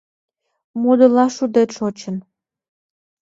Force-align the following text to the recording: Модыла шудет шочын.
Модыла 0.81 1.25
шудет 1.35 1.69
шочын. 1.77 2.15